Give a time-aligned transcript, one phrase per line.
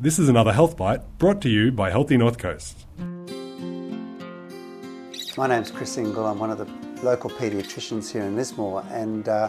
[0.00, 2.86] This is another Health Bite brought to you by Healthy North Coast.
[5.36, 6.30] My name's Chris Ingall.
[6.30, 6.68] I'm one of the
[7.02, 9.48] local paediatricians here in Lismore, and uh,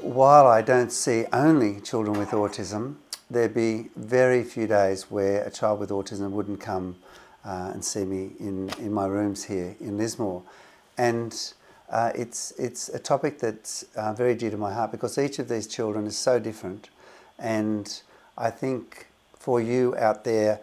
[0.00, 2.94] while I don't see only children with autism,
[3.28, 6.96] there'd be very few days where a child with autism wouldn't come
[7.44, 10.42] uh, and see me in, in my rooms here in Lismore.
[10.96, 11.38] And
[11.90, 15.50] uh, it's, it's a topic that's uh, very dear to my heart because each of
[15.50, 16.88] these children is so different.
[17.38, 18.00] And
[18.38, 19.08] I think
[19.38, 20.60] for you out there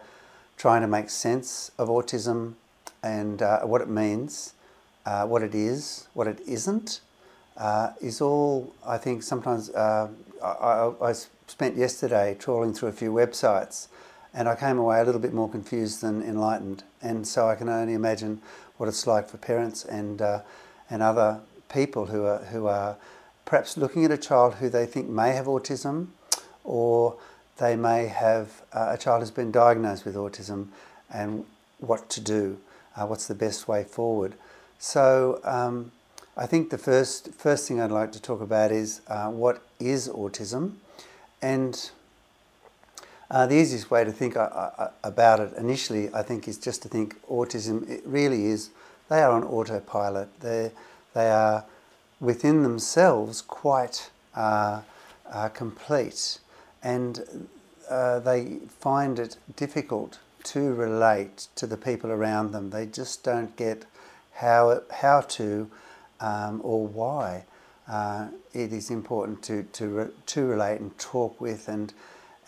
[0.56, 2.54] trying to make sense of autism
[3.02, 4.54] and uh, what it means,
[5.04, 7.00] uh, what it is, what it isn't,
[7.56, 10.08] uh, is all, I think, sometimes uh,
[10.42, 11.14] I, I,
[11.48, 13.86] spent yesterday trawling through a few websites
[14.34, 16.82] and I came away a little bit more confused than enlightened.
[17.00, 18.42] And so I can only imagine
[18.76, 20.40] what it's like for parents and, uh,
[20.90, 21.40] and other
[21.72, 22.96] people who are, who are
[23.44, 26.08] perhaps looking at a child who they think may have autism
[26.64, 27.16] or
[27.58, 30.68] they may have uh, a child who's been diagnosed with autism
[31.12, 31.44] and
[31.78, 32.58] what to do,
[32.96, 34.34] uh, what's the best way forward.
[34.78, 35.92] So um,
[36.36, 40.08] I think the first, first thing I'd like to talk about is uh, what is
[40.08, 40.74] autism
[41.40, 41.90] and
[43.30, 46.82] uh, the easiest way to think uh, uh, about it initially, I think, is just
[46.82, 48.70] to think autism, it really is,
[49.08, 50.40] they are on autopilot.
[50.40, 50.70] They,
[51.14, 51.64] they are
[52.20, 54.10] within themselves quite
[55.54, 56.38] complete
[56.86, 57.48] and
[57.90, 62.70] uh, they find it difficult to relate to the people around them.
[62.70, 63.86] They just don't get
[64.34, 65.70] how, how to
[66.20, 67.44] um, or why
[68.54, 71.92] it is important to, to, re- to relate and talk with and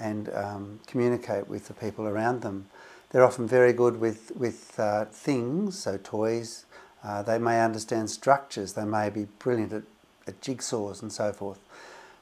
[0.00, 2.66] and um, communicate with the people around them.
[3.10, 6.66] They're often very good with, with uh, things, so toys.
[7.02, 9.82] Uh, they may understand structures, they may be brilliant at,
[10.26, 11.58] at, jigsaws and so forth.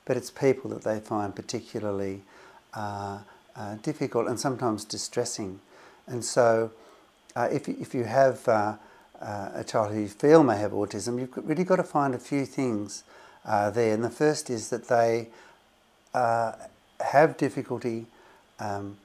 [0.07, 2.23] But it's people that they find particularly
[2.75, 3.19] uh,
[3.55, 5.61] uh difficult and sometimes distressing.
[6.07, 6.71] And so,
[7.35, 8.77] uh, if, if you have uh,
[9.20, 12.47] a child who you feel may have autism, you've really got to find a few
[12.47, 13.05] things
[13.45, 13.92] there.
[13.92, 15.29] And the first is that they
[16.13, 18.07] have difficulty
[18.59, 18.97] um,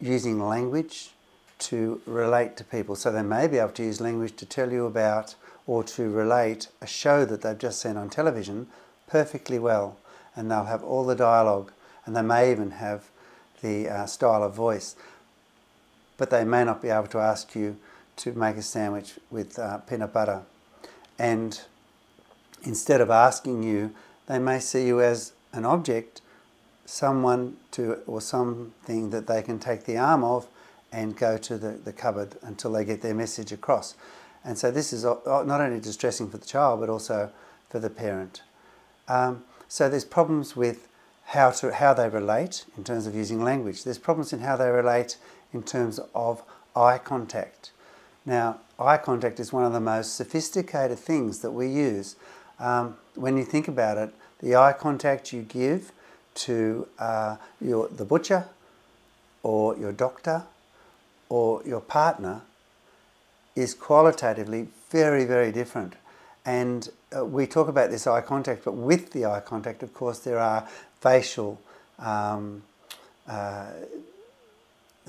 [0.00, 1.10] using language
[1.58, 2.94] to relate to people.
[2.96, 5.34] So they may be able to use language to tell you about
[5.66, 8.68] or to relate a show that they've just seen on television
[9.06, 9.96] perfectly well.
[10.38, 11.72] And they'll have all the dialogue
[12.06, 13.10] and they may even have
[13.60, 14.94] the uh, style of voice.
[16.16, 17.76] But they may not be able to ask you
[18.18, 20.42] to make a sandwich with uh, peanut butter.
[21.18, 21.60] And
[22.62, 23.92] instead of asking you,
[24.26, 26.20] they may see you as an object
[26.86, 30.48] someone to or something that they can take the arm of
[30.90, 33.94] and go to the, the cupboard until they get their message across.
[34.44, 37.30] And so this is not only distressing for the child but also
[37.68, 38.42] for the parent.
[39.08, 40.88] Um, so there's problems with
[41.26, 43.84] how to how they relate in terms of using language.
[43.84, 45.18] There's problems in how they relate
[45.52, 46.42] in terms of
[46.74, 47.70] eye contact.
[48.24, 52.16] Now, eye contact is one of the most sophisticated things that we use.
[52.58, 55.92] Um, when you think about it, the eye contact you give
[56.34, 58.46] to uh, your, the butcher
[59.42, 60.44] or your doctor
[61.28, 62.42] or your partner
[63.54, 65.94] is qualitatively very, very different.
[66.48, 70.20] And uh, we talk about this eye contact, but with the eye contact, of course,
[70.20, 70.66] there are
[70.98, 71.60] facial
[71.98, 72.62] um,
[73.28, 73.66] uh,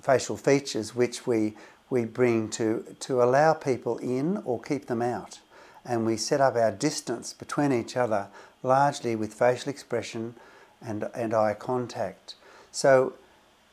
[0.01, 1.55] facial features which we
[1.89, 5.39] we bring to to allow people in or keep them out,
[5.85, 8.27] and we set up our distance between each other
[8.61, 10.35] largely with facial expression,
[10.81, 12.35] and, and eye contact.
[12.71, 13.13] So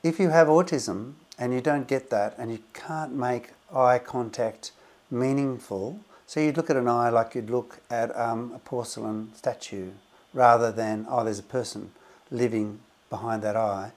[0.05, 4.71] if you have autism and you don't get that and you can't make eye contact
[5.11, 9.91] meaningful, so you'd look at an eye like you'd look at um, a porcelain statue
[10.35, 11.91] rather than, oh, there's a person
[12.31, 13.93] living behind that eye,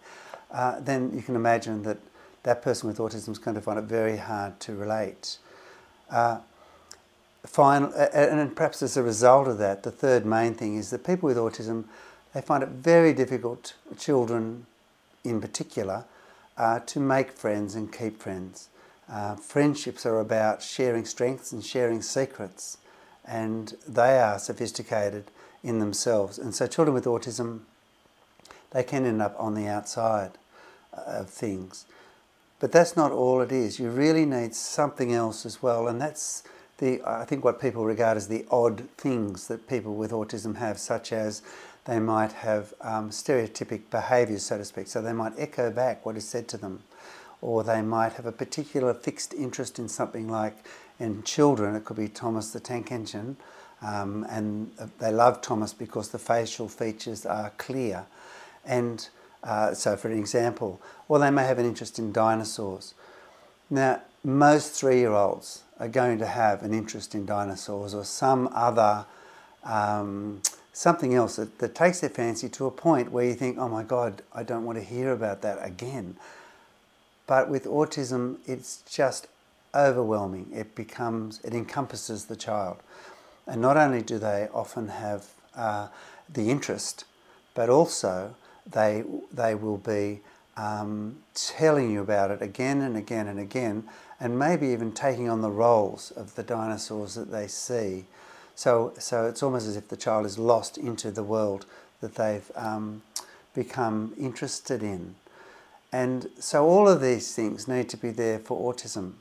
[0.51, 1.97] uh, then you can imagine that
[2.43, 5.37] that person with autism is going to find it very hard to relate.
[6.09, 6.39] Uh,
[7.45, 11.27] final, and perhaps as a result of that, the third main thing is that people
[11.27, 11.85] with autism
[12.33, 14.65] they find it very difficult, children
[15.23, 16.05] in particular,
[16.57, 18.69] uh, to make friends and keep friends.
[19.11, 22.77] Uh, friendships are about sharing strengths and sharing secrets,
[23.25, 25.31] and they are sophisticated
[25.63, 26.37] in themselves.
[26.37, 27.61] And so, children with autism,
[28.71, 30.31] they can end up on the outside
[30.93, 31.85] uh, of things.
[32.59, 33.79] But that's not all it is.
[33.79, 36.43] You really need something else as well, and that's
[36.77, 40.77] the I think what people regard as the odd things that people with autism have,
[40.77, 41.41] such as
[41.85, 44.87] they might have um, stereotypic behaviours, so to speak.
[44.87, 46.83] So they might echo back what is said to them,
[47.41, 50.55] or they might have a particular fixed interest in something like
[50.99, 53.37] in children, it could be Thomas the Tank Engine,
[53.81, 58.05] um, and they love Thomas because the facial features are clear.
[58.65, 59.09] And
[59.41, 62.93] Uh, so, for an example, or they may have an interest in dinosaurs.
[63.69, 68.49] Now, most three year olds are going to have an interest in dinosaurs or some
[68.53, 69.05] other,
[69.63, 70.41] um,
[70.73, 73.83] something else that, that takes their fancy to a point where you think, oh my
[73.83, 76.17] God, I don't want to hear about that again.
[77.29, 79.27] But with autism, it's just
[79.75, 80.47] overwhelming.
[80.51, 82.77] It becomes, it encompasses the child.
[83.45, 85.89] And not only do they often have uh,
[86.27, 87.05] the interest,
[87.53, 88.33] but also
[88.65, 90.21] they, they will be
[90.57, 93.83] um, telling you about it again and again and again,
[94.19, 98.05] and maybe even taking on the roles of the dinosaurs that they see.
[98.55, 101.67] So, so it's almost as if the child is lost into the world
[102.01, 103.03] that they've um,
[103.53, 105.13] become interested in.
[105.91, 109.13] And so all of these things need to be there for autism.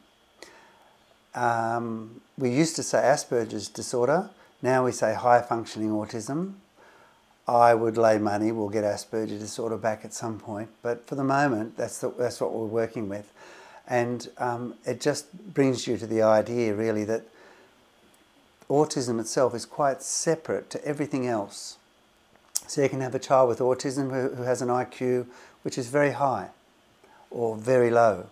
[1.35, 4.31] Um, we used to say Asperger's disorder,
[4.61, 6.55] now we say high functioning autism.
[7.47, 11.25] I would lay money we'll get Asperger's disorder back at some point, but for the
[11.25, 13.33] moment, that's, the, that's what we're working with.
[13.87, 17.23] And um, it just brings you to the idea, really, that
[18.69, 21.79] autism itself is quite separate to everything else.
[22.67, 25.27] So you can have a child with autism who, who has an IQ
[25.63, 26.51] which is very high
[27.31, 28.27] or very low.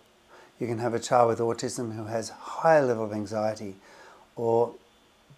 [0.58, 3.76] You can have a child with autism who has high level of anxiety
[4.36, 4.74] or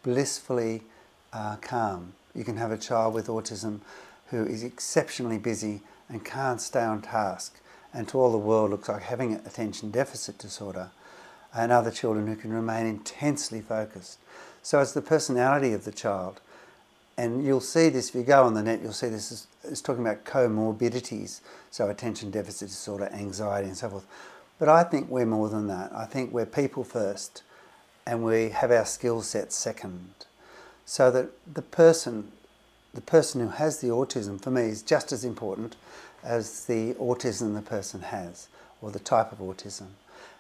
[0.02, 0.82] blissfully
[1.32, 2.12] uh, calm.
[2.34, 3.81] You can have a child with autism
[4.28, 7.60] who is exceptionally busy and can't stay on task
[7.93, 10.90] and to all the world looks like having attention deficit disorder
[11.54, 14.19] and other children who can remain intensely focused.
[14.62, 16.40] So it's the personality of the child.
[17.18, 19.82] And you'll see this, if you go on the net, you'll see this is it's
[19.82, 24.06] talking about comorbidities, so attention deficit disorder, anxiety, and so forth.
[24.60, 25.90] But I think we're more than that.
[25.92, 27.42] I think we're people first
[28.06, 30.10] and we have our skill set second.
[30.86, 32.30] So that the person,
[32.94, 35.74] the person who has the autism for me is just as important
[36.22, 38.46] as the autism the person has
[38.80, 39.88] or the type of autism.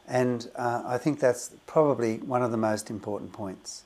[0.06, 3.82] And uh, I think that's probably one of the most important points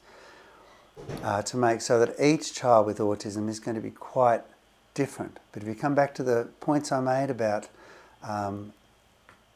[1.22, 4.42] uh, to make so that each child with autism is going to be quite
[4.94, 5.38] different.
[5.52, 7.68] But if you come back to the points I made about
[8.22, 8.72] um,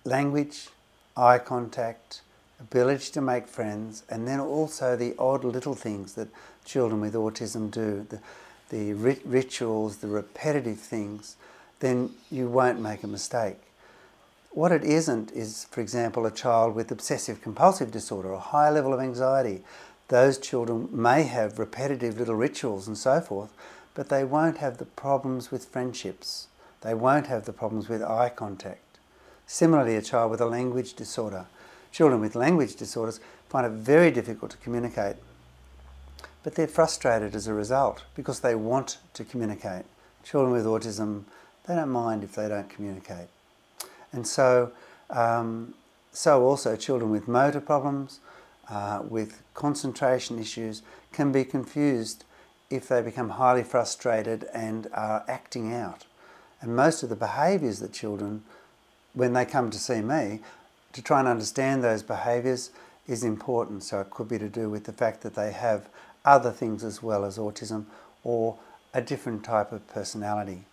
[0.04, 0.68] language,
[1.16, 2.22] eye contact,
[2.60, 6.28] ability to make friends, and then also the odd little things that
[6.64, 8.20] children with autism do, the,
[8.70, 11.36] the rit- rituals, the repetitive things,
[11.80, 13.58] then you won't make a mistake.
[14.50, 18.94] What it isn't is, for example, a child with obsessive compulsive disorder or high level
[18.94, 19.62] of anxiety.
[20.08, 23.52] Those children may have repetitive little rituals and so forth,
[23.94, 26.48] but they won't have the problems with friendships.
[26.82, 28.98] They won't have the problems with eye contact.
[29.46, 31.46] Similarly, a child with a language disorder.
[31.90, 35.16] Children with language disorders find it very difficult to communicate,
[36.42, 39.84] but they're frustrated as a result because they want to communicate.
[40.22, 41.24] Children with autism,
[41.66, 43.28] they don't mind if they don't communicate.
[44.12, 44.72] And so,
[45.10, 45.74] um,
[46.12, 48.20] so also children with motor problems,
[48.68, 50.82] uh, with concentration issues,
[51.12, 52.24] can be confused
[52.70, 56.06] if they become highly frustrated and are acting out.
[56.60, 58.42] And most of the behaviours that children,
[59.14, 60.40] when they come to see me,
[60.92, 62.70] to try and understand those behaviours
[63.06, 63.84] is important.
[63.84, 65.88] So it could be to do with the fact that they have
[66.24, 67.84] other things as well as autism
[68.24, 68.56] or
[68.92, 70.64] a different type of personality.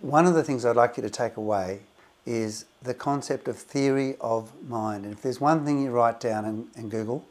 [0.00, 1.80] One of the things I'd like you to take away
[2.24, 5.04] is the concept of theory of mind.
[5.04, 7.24] And if there's one thing you write down in Google,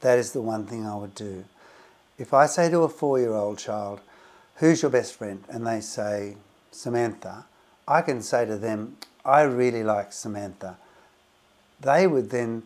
[0.00, 1.44] that is the one thing I would do.
[2.18, 4.00] If I say to a four year old child,
[4.56, 5.42] Who's your best friend?
[5.48, 6.36] and they say,
[6.70, 7.46] Samantha,
[7.88, 10.76] I can say to them, I really like Samantha.
[11.80, 12.64] They would then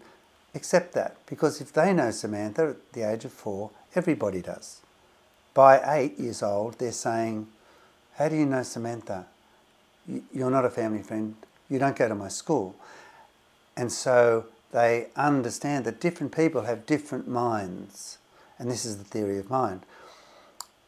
[0.55, 4.81] accept that because if they know Samantha at the age of four, everybody does.
[5.55, 7.47] By eight years old, they're saying,
[8.17, 9.27] How do you know Samantha?
[10.33, 11.35] You're not a family friend.
[11.69, 12.77] You don't go to my school.
[13.77, 18.19] And so they understand that different people have different minds
[18.59, 19.83] and this is the theory of mind.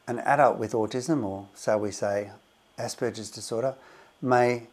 [0.07, 2.31] An adult with autism, or so we say
[2.79, 3.75] Asperger's disorder,
[4.23, 4.65] may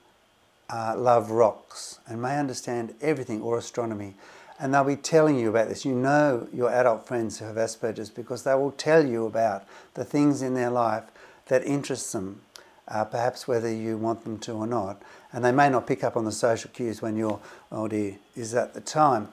[0.70, 4.16] uh, love rocks and may understand everything or astronomy.
[4.60, 5.84] And they'll be telling you about this.
[5.84, 10.06] You know your adult friends who have Asperger's because they will tell you about the
[10.06, 11.04] things in their life
[11.48, 12.42] that interest them,
[12.88, 15.02] uh, perhaps whether you want them to or not.
[15.36, 17.42] And they may not pick up on the social cues when your
[17.90, 19.28] dear is at the time.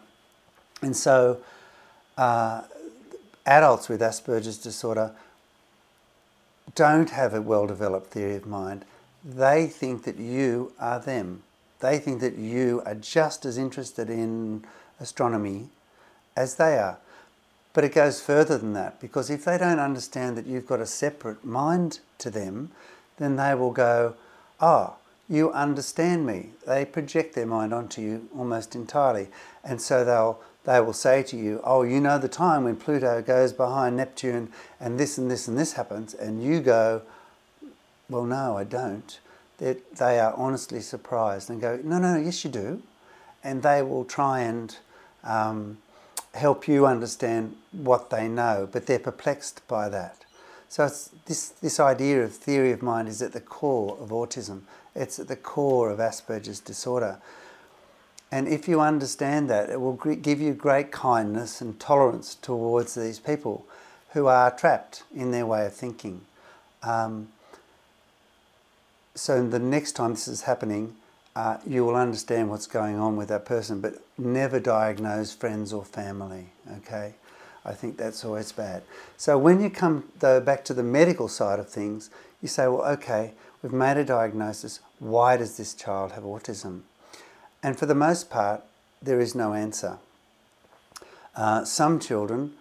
[0.82, 1.38] And so
[2.18, 2.62] uh,
[3.47, 5.12] adults with Asperger's disorder
[6.75, 8.85] don't have a well developed theory of mind.
[9.25, 11.44] They think that you are them.
[11.78, 14.64] They think that you are just as interested in
[14.99, 15.68] astronomy
[16.37, 16.99] as they are.
[17.75, 20.87] But it goes further than that because if they don't understand that you've got a
[20.87, 22.73] separate mind to them,
[23.18, 24.16] then they will go,
[24.61, 24.97] Oh,
[25.29, 26.50] you understand me.
[26.67, 29.29] They project their mind onto you almost entirely.
[29.64, 33.21] And so they'll they will say to you, Oh, you know the time when Pluto
[33.23, 37.02] goes behind Neptune and this and this and this happens, and you go,
[38.09, 39.19] Well, no, I don't.
[39.59, 42.83] They're, they are honestly surprised and go, No, no, yes, you do.
[43.43, 44.76] And they will try and
[45.25, 45.79] um,
[46.35, 50.25] help you understand what they know, but they're perplexed by that.
[50.69, 50.88] So
[51.26, 54.62] this, this idea of theory of mind is at the core of autism.
[54.94, 57.18] It's at the core of Asperger's disorder.
[58.30, 63.18] And if you understand that, it will give you great kindness and tolerance towards these
[63.18, 63.66] people
[64.12, 66.22] who are trapped in their way of thinking.
[66.82, 67.28] Um,
[69.14, 70.96] so the next time this is happening,
[71.37, 75.84] uh, you will understand what's going on with that person, but never diagnose friends or
[75.84, 76.46] family,
[76.78, 77.14] okay?
[77.64, 78.82] I think that's always bad.
[79.16, 82.82] So when you come though back to the medical side of things, you say, well,
[82.92, 83.32] okay,
[83.62, 84.81] we've made a diagnosis.
[84.99, 86.83] Why does this child have autism?
[87.62, 88.62] And for the most part,
[89.00, 89.99] there is no answer.
[91.35, 92.54] Uh, some children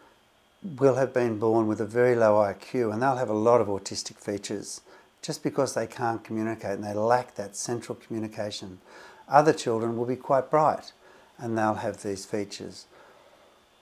[0.78, 3.68] will have been born with a very low IQ and they'll have a lot of
[3.68, 4.82] autistic features
[5.22, 8.80] just because they can't communicate and they lack that central communication.
[9.28, 10.94] Other children will be quite bright
[11.38, 12.86] and they'll have these features.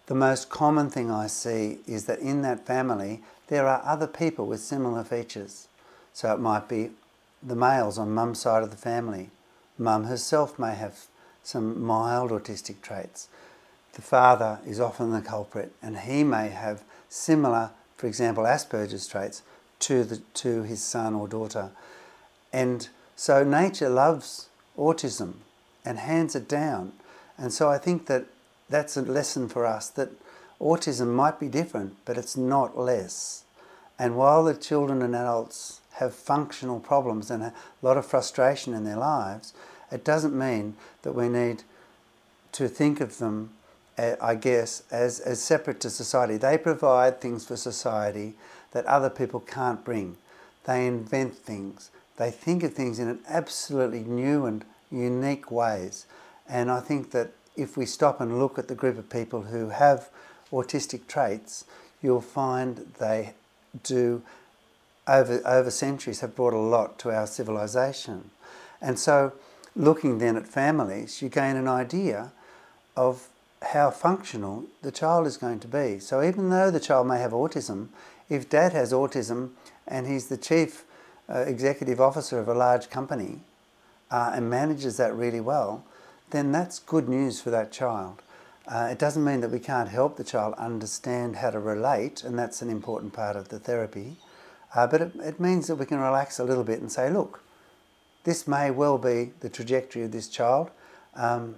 [0.08, 4.48] The most common thing I see is that in that family there are other people
[4.48, 5.68] with similar features.
[6.14, 6.92] So it might be
[7.42, 9.30] the males on mum's side of the family.
[9.78, 11.06] Mum herself may have
[11.44, 13.28] some mild autistic traits.
[13.94, 19.42] The father is often the culprit, and he may have similar, for example, Asperger's traits
[19.80, 21.72] to, the, to his son or daughter.
[22.52, 25.36] And so nature loves autism
[25.86, 26.94] and hands it down.
[27.38, 28.26] And so I think that
[28.70, 30.10] that's a lesson for us that
[30.60, 33.44] autism might be different, but it's not less.
[33.98, 38.84] And while the children and adults have functional problems and a lot of frustration in
[38.84, 39.54] their lives,
[39.92, 41.64] it doesn't mean that we need
[42.54, 43.52] to think of them,
[43.98, 46.38] uh, I guess, as, as separate to society.
[46.38, 48.34] They provide things for society
[48.72, 50.18] that other people can't bring.
[50.66, 51.92] They invent things.
[52.18, 56.06] They think of things in absolutely new and unique ways.
[56.48, 59.70] And I think that if we stop and look at the group of people who
[59.70, 60.10] have
[60.52, 61.66] autistic traits,
[62.02, 63.34] you'll find they
[63.84, 64.22] do,
[65.10, 68.30] over, over centuries, have brought a lot to our civilization.
[68.82, 69.34] And so
[69.76, 72.32] looking then at families, you gain an idea
[72.96, 73.28] of
[73.62, 76.00] how functional the child is going to be.
[76.00, 77.88] So even though the child may have autism,
[78.30, 79.52] if dad has autism
[79.88, 80.86] and he's the chief
[81.28, 83.40] uh, executive officer of a large company
[84.12, 85.84] uh, and manages that really well,
[86.30, 88.22] then that's good news for that child.
[88.68, 92.38] Uh, it doesn't mean that we can't help the child understand how to relate, and
[92.38, 94.16] that's an important part of the therapy.
[94.76, 97.42] Uh, but it, it means that we can relax a little bit and say, look,
[98.24, 100.70] this may well be the trajectory of this child.
[101.16, 101.56] Um,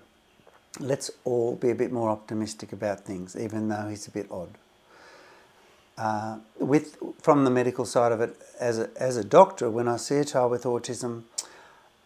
[0.80, 4.50] let's all be a bit more optimistic about things, even though he's a bit odd.
[5.98, 9.98] Uh, with from the medical side of it, as a, as a doctor, when I
[9.98, 11.24] see a child with autism,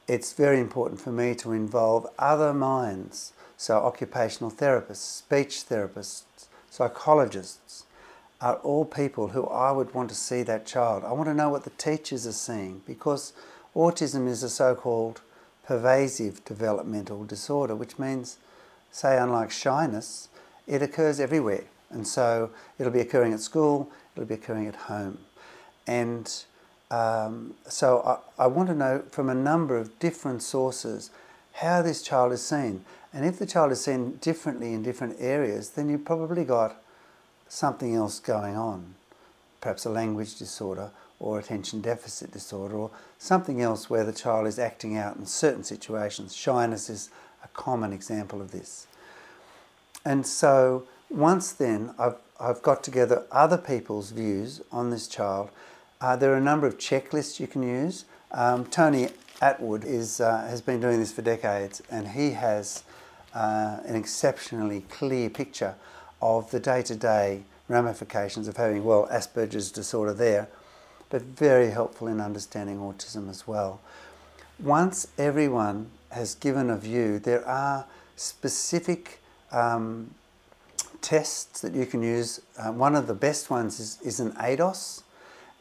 [0.07, 7.85] it's very important for me to involve other minds, so occupational therapists, speech therapists, psychologists,
[8.41, 11.03] are all people who I would want to see that child.
[11.03, 13.33] I want to know what the teachers are seeing because
[13.75, 15.21] Autism is a so-called
[15.65, 18.37] pervasive developmental disorder, which means,
[18.91, 20.29] say, unlike shyness,
[20.67, 21.63] it occurs everywhere.
[21.89, 25.17] And so it'll be occurring at school, it'll be occurring at home.
[25.87, 26.31] And
[26.91, 31.09] um, so I, I want to know from a number of different sources
[31.53, 32.83] how this child is seen.
[33.13, 36.81] And if the child is seen differently in different areas, then you've probably got
[37.47, 38.95] something else going on,
[39.61, 44.59] perhaps a language disorder or attention deficit disorder or something else where the child is
[44.59, 46.35] acting out in certain situations.
[46.35, 47.09] Shyness is
[47.43, 48.87] a common example of this.
[50.03, 55.49] And so once then I've, I've got together other people's views on this child,
[56.01, 58.05] uh, there are a number of checklists you can use.
[58.31, 59.09] Um, Tony
[59.41, 62.83] Attwood is, uh, has been doing this for decades and he has
[63.33, 65.75] uh, an exceptionally clear picture
[66.25, 70.47] of the day-to-day ramifications of having, well, Asperger's disorder there,
[71.11, 73.79] but very helpful in understanding autism as well.
[74.59, 79.19] Once everyone has given a view, there are specific
[79.51, 80.09] um,
[81.01, 82.41] tests that you can use.
[82.57, 85.03] Uh, one of the best ones is, is an ADOS,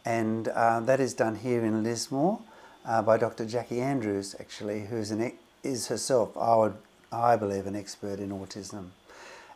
[0.07, 2.41] and uh, that is done here in Lismore
[2.87, 3.45] uh, by Dr.
[3.45, 6.75] Jackie Andrews, actually, who is, an, is herself, I, would,
[7.13, 8.91] I believe, an expert in autism.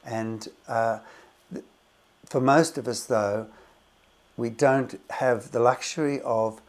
[0.08, 1.00] And uh,
[2.24, 3.46] for most of us, though,
[4.38, 6.62] we don't have the luxury of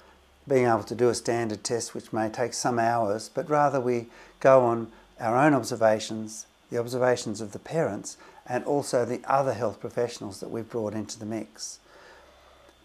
[0.48, 4.08] being able to do a standard test, which may take some hours, but rather we
[4.40, 9.80] go on our own observations, the observations of the parents, and also the other health
[9.80, 11.80] professionals that we've brought into the mix.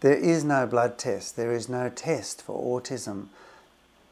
[0.01, 3.27] There is no blood test, there is no test for autism.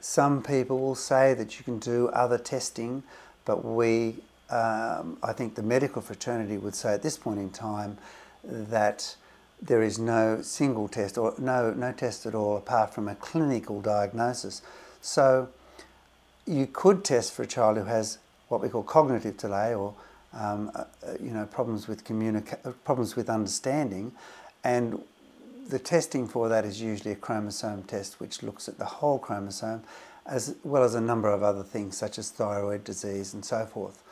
[0.01, 3.03] Some people will say that you can do other testing,
[3.45, 4.15] but we,
[4.53, 7.97] um, I think the medical fraternity would say at this point in time
[8.43, 9.15] that
[9.59, 13.81] there is no single test or no, no test at all apart from a clinical
[13.81, 14.61] diagnosis.
[15.01, 15.49] So
[16.45, 18.19] you could test for a child who has
[18.49, 19.95] what we call cognitive delay or
[20.33, 20.83] um, uh,
[21.19, 24.11] you know problems with communica- problems with understanding,
[24.63, 25.01] and
[25.69, 29.83] the testing for that is usually a chromosome test, which looks at the whole chromosome,
[30.25, 34.03] as well as a number of other things such as thyroid disease and so forth.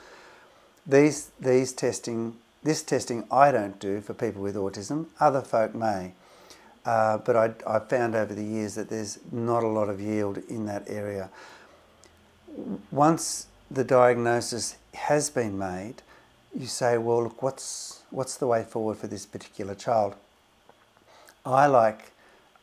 [0.92, 5.08] These these testing this testing I don't do for people with autism.
[5.20, 6.14] Other folk may.
[6.86, 10.40] Uh, but I, I've found over the years that there's not a lot of yield
[10.50, 11.30] in that area.
[12.92, 16.02] Once the diagnosis has been made,
[16.58, 20.16] you say, well, look, what's, what's the way forward for this particular child?
[21.46, 22.12] I like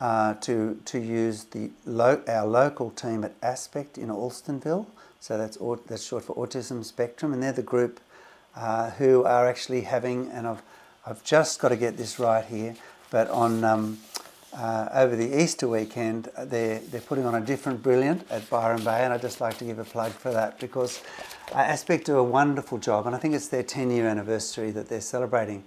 [0.00, 4.86] uh, to, to use the lo- our local team at Aspect in Alstonville,
[5.20, 8.00] so that's, that's short for Autism Spectrum, and they're the group
[8.58, 10.62] uh, who are actually having, and I've,
[11.06, 12.74] I've just got to get this right here,
[13.10, 13.98] but on um,
[14.52, 18.82] uh, over the Easter weekend, uh, they're, they're putting on a different brilliant at Byron
[18.82, 21.00] Bay, and I'd just like to give a plug for that because
[21.52, 24.88] uh, Aspect do a wonderful job, and I think it's their 10 year anniversary that
[24.88, 25.62] they're celebrating.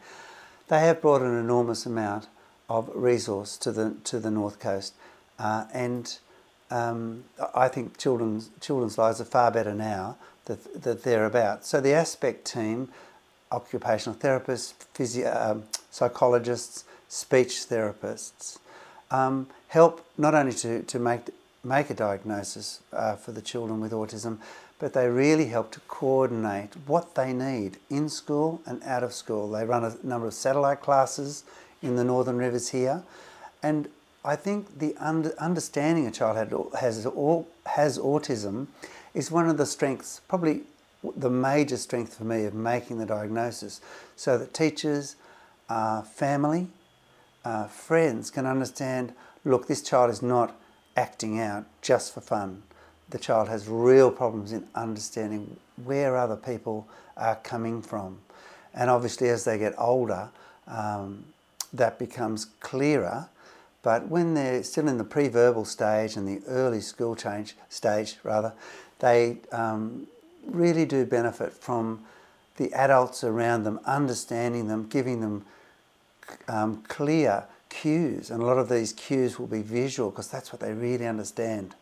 [0.67, 2.27] They have brought an enormous amount
[2.69, 4.95] of resource to the, to the North Coast,
[5.39, 6.17] uh, and
[6.69, 7.23] um,
[7.55, 11.65] I think children's, children's lives are far better now that, that they're about.
[11.65, 12.89] So the Aspect team,
[13.51, 18.57] occupational therapists, physio, um, psychologists, speech therapists,
[19.11, 21.21] um, help not only to, to make,
[21.63, 24.37] make a diagnosis uh, for the children with autism,
[24.79, 29.49] but they really help to coordinate what they need in school and out of school.
[29.51, 31.43] They run a number of satellite classes
[31.83, 33.03] in the Northern Rivers here,
[33.61, 33.89] and
[34.23, 36.37] I think the under, understanding a child
[36.79, 37.03] has,
[37.65, 38.67] has autism
[39.13, 40.61] is one of the strengths, probably
[41.15, 43.81] the major strength for me of making the diagnosis,
[44.15, 45.15] so that teachers,
[45.69, 46.67] uh, family,
[47.43, 50.55] uh, friends can understand look, this child is not
[50.95, 52.63] acting out just for fun.
[53.09, 58.19] The child has real problems in understanding where other people are coming from.
[58.73, 60.29] And obviously, as they get older,
[60.67, 61.25] um,
[61.73, 63.27] that becomes clearer.
[63.83, 68.53] But when they're still in the pre-verbal stage and the early school change stage, rather,
[69.01, 70.07] they um,
[70.45, 72.05] really do benefit from
[72.57, 75.45] the adults around them understanding them, giving them
[76.47, 78.29] um, clear cues.
[78.29, 81.75] And a lot of these cues will be visual because that's what they really understand.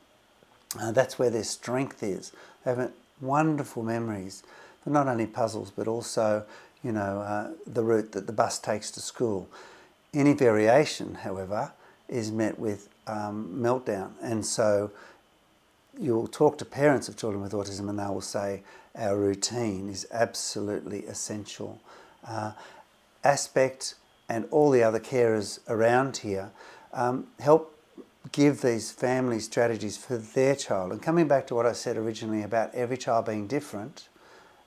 [0.79, 2.31] Uh, that's where their strength is.
[2.63, 4.43] They have wonderful memories
[4.83, 6.45] for not only puzzles but also,
[6.83, 9.49] you know, uh, the route that the bus takes to school.
[10.13, 11.71] Any variation, however,
[12.07, 14.91] is met with um, meltdown, and so
[15.99, 18.63] you'll talk to parents of children with autism and they will say
[18.95, 21.81] our routine is absolutely essential.
[22.27, 22.51] Uh,
[23.23, 23.95] aspect
[24.29, 26.51] and all the other carers around here
[26.93, 27.75] um, help
[28.31, 30.91] give these family strategies for their child.
[30.91, 34.07] And coming back to what I said originally about every child being different,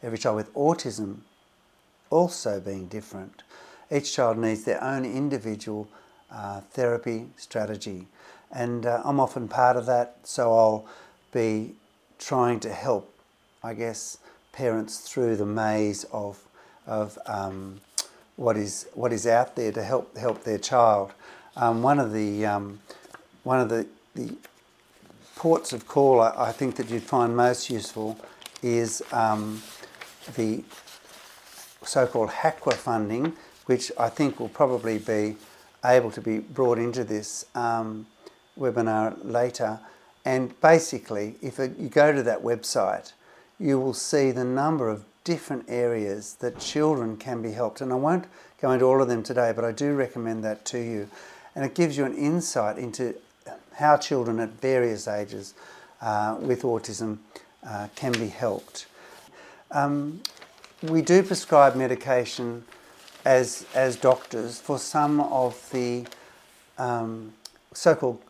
[0.03, 1.19] every child with autism
[2.11, 3.43] also being different,
[3.91, 5.89] each child needs their own individual
[6.31, 8.09] uh, therapy strategy.
[8.51, 10.87] And uh, I'm often part of that, so I'll
[11.33, 11.75] be
[12.19, 13.13] trying to help,
[13.63, 14.19] I guess,
[14.53, 16.43] parents through the maze of,
[16.87, 17.81] of um,
[18.37, 21.13] what, is, what is out there to help, help their child.
[21.57, 22.79] Um, one of the, um,
[23.43, 24.35] one of the, the
[25.37, 28.19] ports of call I, I, think that you'd find most useful
[28.63, 29.63] is um,
[30.37, 30.63] the
[31.85, 33.33] so-called HAQA funding,
[33.67, 35.37] which I think will probably be
[35.85, 38.07] able to be brought into this um,
[38.59, 39.81] webinar later.
[40.25, 43.13] And basically, if you go to that website,
[43.59, 47.81] you will see the number of different areas that children can be helped.
[47.81, 48.27] And I won't
[48.61, 51.09] go into all of them today, but I do recommend that to you.
[51.55, 53.15] And it gives you an insight into
[53.75, 55.55] how children at various ages
[56.01, 57.19] uh, with autism
[57.67, 58.87] uh, can be helped.
[59.71, 60.21] Um,
[60.83, 62.65] we do prescribe medication
[63.25, 66.07] as, as doctors for some of the
[66.79, 67.33] um,
[67.73, 68.21] so called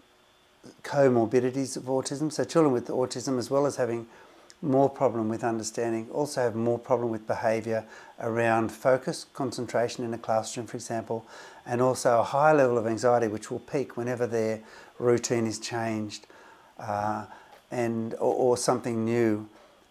[0.83, 2.33] comorbidities of autism.
[2.33, 4.07] So, children with autism, as well as having
[4.61, 7.85] more problem with understanding, also have more problem with behaviour
[8.20, 11.27] around focus, concentration in a classroom, for example,
[11.66, 14.61] and also a high level of anxiety which will peak whenever their
[14.98, 16.27] routine is changed
[16.79, 17.27] uh,
[17.70, 19.48] and or, or, something new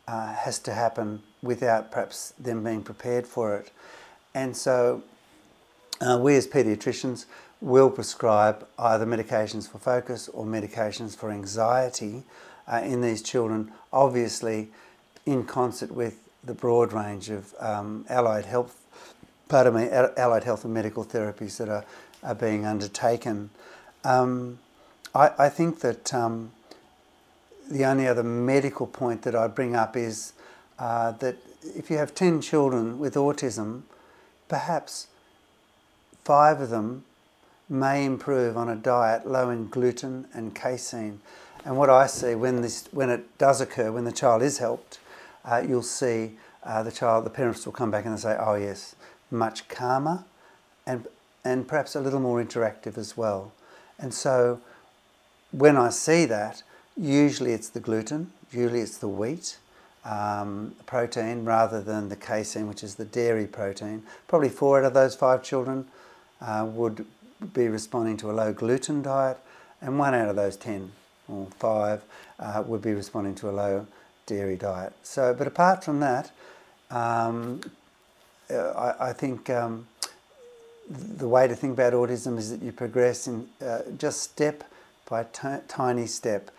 [0.07, 3.71] uh, has to happen without perhaps them being prepared for it.
[4.33, 5.03] And so
[5.99, 7.25] uh, we as paediatricians
[7.61, 12.23] will prescribe either medications for focus or medications for anxiety
[12.67, 14.69] uh, in these children, obviously
[15.25, 18.83] in concert with the broad range of um, allied health,
[19.47, 21.85] pardon me, allied health and medical therapies that are,
[22.23, 23.51] are being undertaken.
[24.03, 24.57] Um,
[25.13, 26.51] I, I, think that um,
[27.69, 30.33] the only other medical point that I bring up is
[30.79, 33.83] uh, that if you have 10 children with autism,
[34.47, 35.07] perhaps
[36.23, 37.03] five of them
[37.71, 41.21] may improve on a diet low in gluten and casein.
[41.63, 44.99] And what I see when this, when it does occur, when the child is helped,
[45.45, 48.95] uh, you'll see uh, the child, the parents will come back and say, "Oh yes,
[49.31, 50.25] much calmer,
[50.85, 51.07] and
[51.45, 53.53] and perhaps a little more interactive as well."
[53.97, 54.59] And so,
[55.51, 56.63] when I see that,
[56.97, 59.57] usually it's the gluten, usually it's the wheat
[60.03, 64.03] um, protein rather than the casein, which is the dairy protein.
[64.27, 65.87] Probably four out of those five children
[66.41, 67.05] uh, would
[67.53, 69.37] be responding to a low gluten diet,
[69.81, 70.91] and one out of those ten
[71.27, 72.03] or five
[72.39, 73.87] uh, would be responding to a low
[74.25, 74.93] dairy diet.
[75.03, 76.31] So, but apart from that,
[76.89, 77.61] um,
[78.49, 79.87] uh, I, I, think um,
[80.89, 84.63] the way to think about autism is that you progress in uh, just step
[85.09, 85.23] by
[85.67, 86.51] tiny step,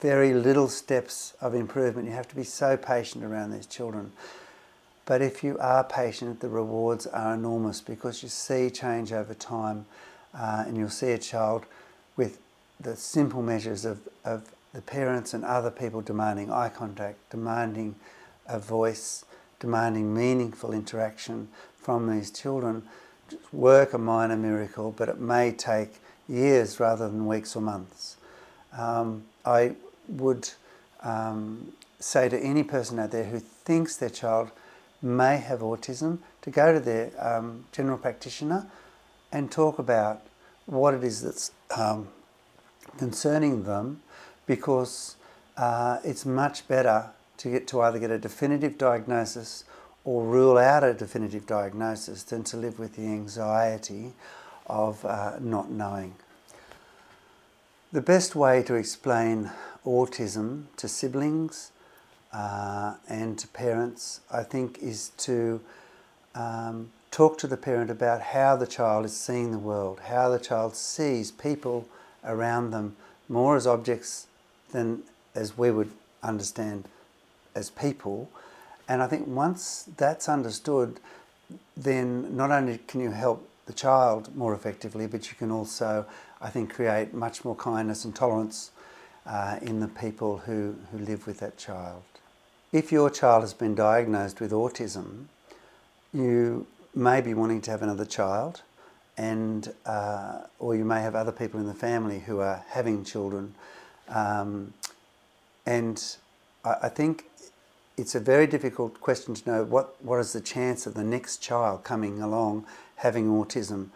[0.00, 2.08] very little steps of improvement.
[2.08, 4.12] You have to be so patient around these children.
[5.06, 9.86] But if you are patient, the rewards are enormous because you see change over time
[10.34, 11.64] uh, and you'll see a child
[12.16, 12.38] with
[12.78, 17.94] the simple measures of, of the parents and other people demanding eye contact, demanding
[18.46, 19.24] a voice,
[19.58, 22.82] demanding meaningful interaction from these children
[23.52, 25.94] work a minor miracle, but it may take
[26.28, 28.16] years rather than weeks or months.
[28.76, 29.74] Um, I
[30.08, 30.50] would
[31.02, 34.50] um, say to any person out there who thinks their child
[35.02, 38.66] may have autism to go to their um, general practitioner
[39.32, 40.22] and talk about
[40.66, 42.08] what it is that's um,
[42.98, 44.02] concerning them
[44.46, 45.16] because
[45.56, 49.64] uh, it's much better to get to either get a definitive diagnosis
[50.04, 54.12] or rule out a definitive diagnosis than to live with the anxiety
[54.66, 56.14] of uh, not knowing.
[57.92, 59.50] The best way to explain
[59.84, 61.72] autism to siblings
[62.32, 65.60] uh, and to parents, I think, is to
[66.34, 70.38] um, talk to the parent about how the child is seeing the world, how the
[70.38, 71.88] child sees people
[72.24, 72.96] around them
[73.28, 74.26] more as objects
[74.72, 75.02] than
[75.34, 75.90] as we would
[76.22, 76.84] understand
[77.54, 78.30] as people.
[78.88, 81.00] And I think once that's understood,
[81.76, 86.06] then not only can you help the child more effectively, but you can also,
[86.40, 88.70] I think, create much more kindness and tolerance
[89.26, 92.02] uh, in the people who, who live with that child.
[92.72, 95.26] If your child has been diagnosed with autism,
[96.12, 98.62] you may be wanting to have another child,
[99.16, 103.54] and uh, or you may have other people in the family who are having children,
[104.08, 104.72] um,
[105.66, 106.16] and
[106.64, 107.24] I, I, think
[107.96, 111.38] it's a very difficult question to know what what is the chance of the next
[111.38, 113.88] child coming along having autism.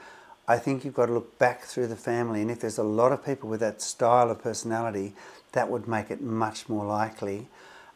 [0.46, 3.12] I think you've got to look back through the family, and if there's a lot
[3.12, 5.14] of people with that style of personality,
[5.52, 7.48] that would make it much more likely.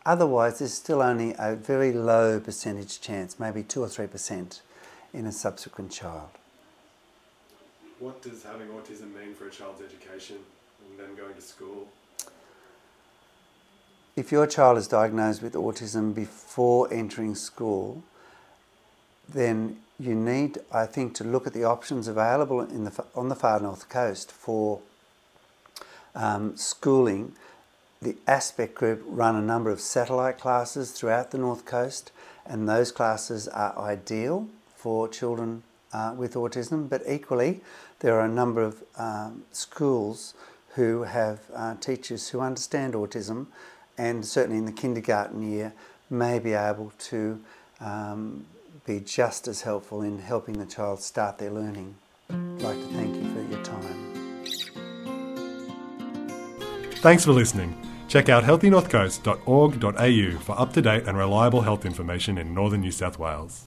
[0.07, 4.63] Otherwise, there's still only a very low percentage chance, maybe two or three percent,
[5.13, 6.29] in a subsequent child.
[7.99, 10.37] What does having autism mean for a child's education
[10.89, 11.89] and then going to school?
[14.15, 18.03] If your child is diagnosed with autism before entering school,
[19.29, 23.35] then you need, I think, to look at the options available in the, on the
[23.35, 24.81] far north coast for
[26.15, 27.33] um, schooling.
[28.01, 32.13] The Aspect Group run a number of satellite classes throughout the north coast,
[32.47, 35.63] and those classes are ideal for children
[35.93, 37.61] uh, with autism, but equally,
[38.01, 40.35] there are a number of um, schools
[40.75, 43.47] who have uh, teachers who understand autism
[43.97, 45.73] and certainly in the kindergarten year
[46.09, 47.41] may be able to
[47.81, 48.47] um,
[48.87, 51.97] be just as helpful in helping the child start their learning.
[52.31, 54.05] I'd like to thank you for your time.
[57.01, 57.75] Thanks for listening.
[58.09, 63.19] Check out healthynorthcoast.org.au for up to date and reliable health information in northern New South
[63.19, 63.57] Wales.